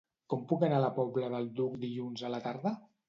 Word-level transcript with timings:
Com 0.33 0.45
puc 0.51 0.63
anar 0.67 0.79
a 0.79 0.83
la 0.85 0.89
Pobla 0.95 1.29
del 1.35 1.47
Duc 1.59 1.77
dilluns 1.85 2.25
a 2.27 2.33
la 2.37 2.41
tarda? 2.47 2.73